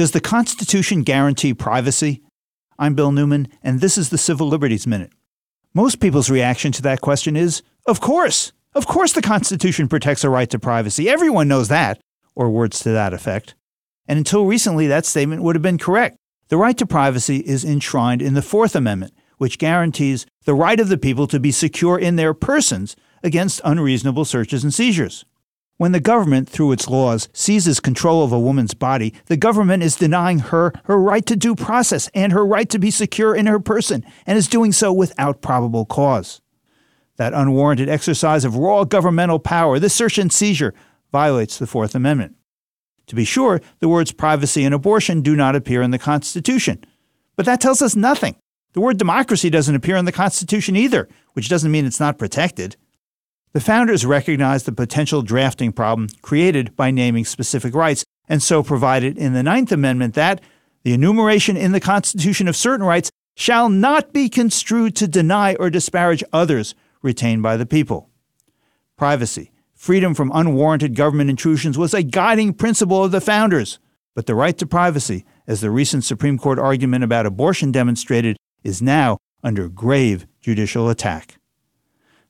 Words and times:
Does 0.00 0.12
the 0.12 0.20
Constitution 0.22 1.02
guarantee 1.02 1.52
privacy? 1.52 2.22
I'm 2.78 2.94
Bill 2.94 3.12
Newman, 3.12 3.48
and 3.62 3.82
this 3.82 3.98
is 3.98 4.08
the 4.08 4.16
Civil 4.16 4.48
Liberties 4.48 4.86
Minute. 4.86 5.12
Most 5.74 6.00
people's 6.00 6.30
reaction 6.30 6.72
to 6.72 6.80
that 6.80 7.02
question 7.02 7.36
is, 7.36 7.60
of 7.86 8.00
course. 8.00 8.52
Of 8.74 8.86
course, 8.86 9.12
the 9.12 9.20
Constitution 9.20 9.88
protects 9.88 10.24
a 10.24 10.30
right 10.30 10.48
to 10.48 10.58
privacy. 10.58 11.10
Everyone 11.10 11.48
knows 11.48 11.68
that, 11.68 12.00
or 12.34 12.48
words 12.48 12.78
to 12.78 12.88
that 12.92 13.12
effect. 13.12 13.54
And 14.08 14.16
until 14.16 14.46
recently, 14.46 14.86
that 14.86 15.04
statement 15.04 15.42
would 15.42 15.54
have 15.54 15.60
been 15.60 15.76
correct. 15.76 16.16
The 16.48 16.56
right 16.56 16.78
to 16.78 16.86
privacy 16.86 17.40
is 17.40 17.62
enshrined 17.62 18.22
in 18.22 18.32
the 18.32 18.40
Fourth 18.40 18.74
Amendment, 18.74 19.12
which 19.36 19.58
guarantees 19.58 20.24
the 20.46 20.54
right 20.54 20.80
of 20.80 20.88
the 20.88 20.96
people 20.96 21.26
to 21.26 21.38
be 21.38 21.52
secure 21.52 21.98
in 21.98 22.16
their 22.16 22.32
persons 22.32 22.96
against 23.22 23.60
unreasonable 23.66 24.24
searches 24.24 24.64
and 24.64 24.72
seizures. 24.72 25.26
When 25.80 25.92
the 25.92 25.98
government, 25.98 26.46
through 26.46 26.72
its 26.72 26.90
laws, 26.90 27.30
seizes 27.32 27.80
control 27.80 28.22
of 28.22 28.32
a 28.32 28.38
woman's 28.38 28.74
body, 28.74 29.14
the 29.28 29.36
government 29.38 29.82
is 29.82 29.96
denying 29.96 30.40
her 30.40 30.74
her 30.84 31.00
right 31.00 31.24
to 31.24 31.36
due 31.36 31.54
process 31.54 32.10
and 32.12 32.34
her 32.34 32.44
right 32.44 32.68
to 32.68 32.78
be 32.78 32.90
secure 32.90 33.34
in 33.34 33.46
her 33.46 33.58
person, 33.58 34.04
and 34.26 34.36
is 34.36 34.46
doing 34.46 34.72
so 34.72 34.92
without 34.92 35.40
probable 35.40 35.86
cause. 35.86 36.42
That 37.16 37.32
unwarranted 37.32 37.88
exercise 37.88 38.44
of 38.44 38.56
raw 38.56 38.84
governmental 38.84 39.38
power, 39.38 39.78
this 39.78 39.94
search 39.94 40.18
and 40.18 40.30
seizure, 40.30 40.74
violates 41.12 41.56
the 41.56 41.66
Fourth 41.66 41.94
Amendment. 41.94 42.36
To 43.06 43.14
be 43.14 43.24
sure, 43.24 43.62
the 43.78 43.88
words 43.88 44.12
privacy 44.12 44.64
and 44.64 44.74
abortion 44.74 45.22
do 45.22 45.34
not 45.34 45.56
appear 45.56 45.80
in 45.80 45.92
the 45.92 45.98
Constitution. 45.98 46.84
But 47.36 47.46
that 47.46 47.62
tells 47.62 47.80
us 47.80 47.96
nothing. 47.96 48.36
The 48.74 48.82
word 48.82 48.98
democracy 48.98 49.48
doesn't 49.48 49.74
appear 49.74 49.96
in 49.96 50.04
the 50.04 50.12
Constitution 50.12 50.76
either, 50.76 51.08
which 51.32 51.48
doesn't 51.48 51.72
mean 51.72 51.86
it's 51.86 51.98
not 51.98 52.18
protected. 52.18 52.76
The 53.52 53.60
founders 53.60 54.06
recognized 54.06 54.66
the 54.66 54.72
potential 54.72 55.22
drafting 55.22 55.72
problem 55.72 56.08
created 56.22 56.76
by 56.76 56.92
naming 56.92 57.24
specific 57.24 57.74
rights, 57.74 58.04
and 58.28 58.40
so 58.40 58.62
provided 58.62 59.18
in 59.18 59.32
the 59.32 59.42
Ninth 59.42 59.72
Amendment 59.72 60.14
that 60.14 60.40
the 60.84 60.92
enumeration 60.92 61.56
in 61.56 61.72
the 61.72 61.80
Constitution 61.80 62.46
of 62.46 62.54
certain 62.54 62.86
rights 62.86 63.10
shall 63.34 63.68
not 63.68 64.12
be 64.12 64.28
construed 64.28 64.94
to 64.96 65.08
deny 65.08 65.54
or 65.56 65.68
disparage 65.68 66.22
others 66.32 66.76
retained 67.02 67.42
by 67.42 67.56
the 67.56 67.66
people. 67.66 68.08
Privacy, 68.96 69.50
freedom 69.74 70.14
from 70.14 70.30
unwarranted 70.32 70.94
government 70.94 71.30
intrusions 71.30 71.76
was 71.76 71.92
a 71.92 72.04
guiding 72.04 72.54
principle 72.54 73.02
of 73.02 73.10
the 73.10 73.20
founders, 73.20 73.80
but 74.14 74.26
the 74.26 74.34
right 74.36 74.56
to 74.58 74.66
privacy, 74.66 75.24
as 75.48 75.60
the 75.60 75.70
recent 75.70 76.04
Supreme 76.04 76.38
Court 76.38 76.58
argument 76.58 77.02
about 77.02 77.26
abortion 77.26 77.72
demonstrated, 77.72 78.36
is 78.62 78.80
now 78.80 79.18
under 79.42 79.68
grave 79.68 80.26
judicial 80.40 80.88
attack. 80.88 81.39